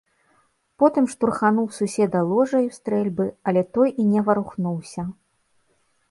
[0.83, 5.01] Потым штурхануў суседа ложаю стрэльбы, але той і не варухнуўся.